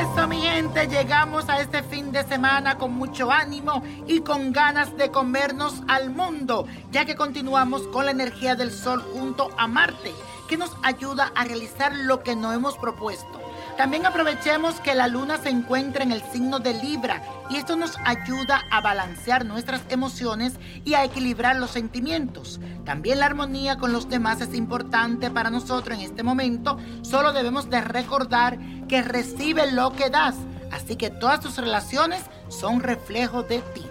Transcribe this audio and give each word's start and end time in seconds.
Eso, 0.00 0.28
mi 0.28 0.40
gente, 0.42 0.88
llegamos 0.88 1.48
a 1.48 1.60
este 1.60 1.82
fin 1.82 2.12
de 2.12 2.22
semana 2.24 2.76
con 2.76 2.92
mucho 2.92 3.30
ánimo 3.30 3.82
y 4.06 4.20
con 4.20 4.52
ganas 4.52 4.94
de 4.96 5.10
comernos 5.10 5.82
al 5.88 6.10
mundo, 6.10 6.66
ya 6.90 7.06
que 7.06 7.14
continuamos 7.14 7.82
con 7.88 8.04
la 8.04 8.10
energía 8.10 8.56
del 8.56 8.70
sol 8.70 9.02
junto 9.14 9.48
a 9.56 9.66
Marte, 9.66 10.12
que 10.48 10.58
nos 10.58 10.76
ayuda 10.82 11.32
a 11.34 11.44
realizar 11.44 11.94
lo 11.94 12.22
que 12.22 12.36
nos 12.36 12.54
hemos 12.54 12.76
propuesto. 12.76 13.40
También 13.76 14.06
aprovechemos 14.06 14.80
que 14.80 14.94
la 14.94 15.06
luna 15.06 15.36
se 15.36 15.50
encuentra 15.50 16.02
en 16.02 16.10
el 16.10 16.22
signo 16.22 16.60
de 16.60 16.72
Libra 16.72 17.22
y 17.50 17.56
esto 17.56 17.76
nos 17.76 17.96
ayuda 18.04 18.62
a 18.70 18.80
balancear 18.80 19.44
nuestras 19.44 19.82
emociones 19.90 20.54
y 20.84 20.94
a 20.94 21.04
equilibrar 21.04 21.56
los 21.56 21.72
sentimientos. 21.72 22.58
También 22.86 23.18
la 23.18 23.26
armonía 23.26 23.76
con 23.76 23.92
los 23.92 24.08
demás 24.08 24.40
es 24.40 24.54
importante 24.54 25.30
para 25.30 25.50
nosotros 25.50 25.98
en 25.98 26.04
este 26.04 26.22
momento. 26.22 26.78
Solo 27.02 27.34
debemos 27.34 27.68
de 27.68 27.82
recordar 27.82 28.58
que 28.88 29.02
recibe 29.02 29.70
lo 29.72 29.92
que 29.92 30.10
das. 30.10 30.36
Así 30.70 30.96
que 30.96 31.10
todas 31.10 31.40
tus 31.40 31.56
relaciones 31.58 32.22
son 32.48 32.80
reflejo 32.80 33.42
de 33.42 33.60
ti. 33.60 33.86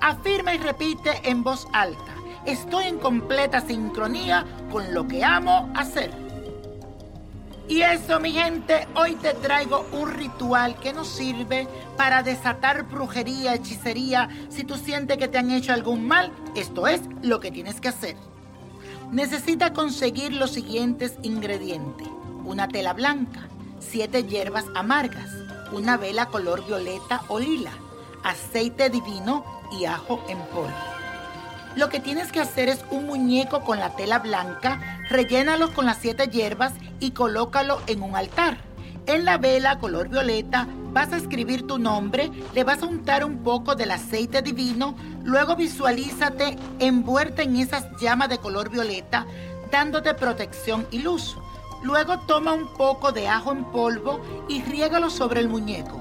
Afirma 0.00 0.54
y 0.54 0.58
repite 0.58 1.20
en 1.24 1.42
voz 1.42 1.66
alta. 1.72 2.14
Estoy 2.46 2.84
en 2.84 2.98
completa 2.98 3.60
sincronía 3.60 4.44
con 4.70 4.92
lo 4.92 5.08
que 5.08 5.24
amo 5.24 5.72
hacer. 5.74 6.10
Y 7.66 7.80
eso, 7.80 8.20
mi 8.20 8.32
gente, 8.32 8.86
hoy 8.94 9.14
te 9.14 9.32
traigo 9.32 9.86
un 9.92 10.10
ritual 10.10 10.78
que 10.80 10.92
nos 10.92 11.08
sirve 11.08 11.66
para 11.96 12.22
desatar 12.22 12.82
brujería, 12.82 13.54
hechicería. 13.54 14.28
Si 14.50 14.64
tú 14.64 14.76
sientes 14.76 15.16
que 15.16 15.28
te 15.28 15.38
han 15.38 15.50
hecho 15.50 15.72
algún 15.72 16.06
mal, 16.06 16.30
esto 16.54 16.86
es 16.86 17.00
lo 17.22 17.40
que 17.40 17.50
tienes 17.50 17.80
que 17.80 17.88
hacer. 17.88 18.16
Necesita 19.10 19.72
conseguir 19.72 20.34
los 20.34 20.50
siguientes 20.50 21.14
ingredientes. 21.22 22.06
Una 22.44 22.68
tela 22.68 22.92
blanca, 22.92 23.48
siete 23.84 24.24
hierbas 24.24 24.64
amargas, 24.74 25.30
una 25.72 25.96
vela 25.96 26.26
color 26.26 26.64
violeta 26.66 27.22
o 27.28 27.38
lila, 27.38 27.72
aceite 28.22 28.90
divino 28.90 29.44
y 29.72 29.84
ajo 29.84 30.24
en 30.28 30.38
polvo. 30.46 30.72
Lo 31.76 31.88
que 31.88 32.00
tienes 32.00 32.30
que 32.30 32.40
hacer 32.40 32.68
es 32.68 32.84
un 32.90 33.06
muñeco 33.06 33.62
con 33.62 33.80
la 33.80 33.96
tela 33.96 34.20
blanca, 34.20 35.00
rellénalo 35.10 35.72
con 35.74 35.86
las 35.86 35.98
siete 35.98 36.28
hierbas 36.28 36.72
y 37.00 37.10
colócalo 37.10 37.80
en 37.86 38.02
un 38.02 38.14
altar. 38.14 38.58
En 39.06 39.24
la 39.24 39.38
vela 39.38 39.78
color 39.78 40.08
violeta 40.08 40.68
vas 40.92 41.12
a 41.12 41.16
escribir 41.16 41.66
tu 41.66 41.78
nombre, 41.78 42.30
le 42.54 42.64
vas 42.64 42.82
a 42.82 42.86
untar 42.86 43.24
un 43.24 43.38
poco 43.42 43.74
del 43.74 43.90
aceite 43.90 44.40
divino, 44.40 44.94
luego 45.24 45.56
visualízate 45.56 46.56
envuelta 46.78 47.42
en 47.42 47.56
esas 47.56 47.84
llamas 48.00 48.28
de 48.28 48.38
color 48.38 48.70
violeta, 48.70 49.26
dándote 49.72 50.14
protección 50.14 50.86
y 50.92 51.00
luz. 51.00 51.36
Luego 51.84 52.18
toma 52.20 52.54
un 52.54 52.66
poco 52.68 53.12
de 53.12 53.28
ajo 53.28 53.52
en 53.52 53.66
polvo 53.66 54.18
y 54.48 54.62
riégalo 54.62 55.10
sobre 55.10 55.40
el 55.40 55.50
muñeco. 55.50 56.00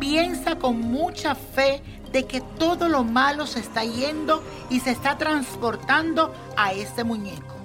Piensa 0.00 0.58
con 0.58 0.80
mucha 0.80 1.34
fe 1.34 1.82
de 2.10 2.24
que 2.24 2.40
todo 2.40 2.88
lo 2.88 3.04
malo 3.04 3.46
se 3.46 3.60
está 3.60 3.84
yendo 3.84 4.42
y 4.70 4.80
se 4.80 4.90
está 4.90 5.18
transportando 5.18 6.32
a 6.56 6.72
ese 6.72 7.04
muñeco. 7.04 7.56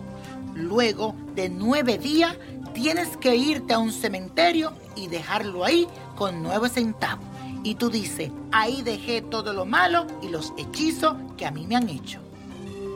Luego 0.54 1.16
de 1.36 1.48
nueve 1.48 1.98
días 1.98 2.36
tienes 2.74 3.16
que 3.16 3.38
irte 3.38 3.74
a 3.74 3.80
un 3.80 3.94
cementerio 3.94 4.74
y 4.98 5.08
dejarlo 5.08 5.64
ahí 5.64 5.88
con 6.18 6.44
nueve 6.44 6.68
centavos. 6.68 7.26
Y 7.64 7.76
tú 7.76 7.90
dices, 7.90 8.30
ahí 8.52 8.82
dejé 8.82 9.22
todo 9.22 9.54
lo 9.54 9.66
malo 9.66 10.06
y 10.22 10.28
los 10.28 10.52
hechizos 10.58 11.16
que 11.38 11.46
a 11.46 11.52
mí 11.52 11.66
me 11.66 11.78
han 11.78 11.88
hecho. 11.88 12.20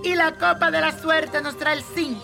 Y 0.03 0.15
la 0.15 0.33
copa 0.33 0.71
de 0.71 0.81
la 0.81 0.91
suerte 0.99 1.41
nos 1.41 1.57
trae 1.57 1.77
el 1.77 1.83
5, 1.83 2.19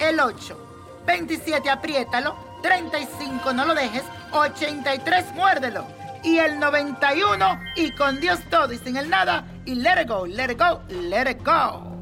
el 0.00 0.18
8, 0.18 0.65
27 1.06 1.70
apriétalo, 1.70 2.36
35 2.62 3.52
no 3.52 3.64
lo 3.64 3.74
dejes, 3.74 4.02
83 4.32 5.34
muérdelo 5.34 5.86
y 6.22 6.38
el 6.38 6.58
91 6.58 7.60
y 7.76 7.92
con 7.92 8.20
Dios 8.20 8.40
todo 8.50 8.72
y 8.72 8.78
sin 8.78 8.96
el 8.96 9.08
nada 9.08 9.46
y 9.64 9.76
let 9.76 10.02
it 10.02 10.08
go, 10.08 10.26
let 10.26 10.50
it 10.50 10.58
go, 10.58 10.82
let 10.90 11.30
it 11.30 11.38
go. 11.44 11.94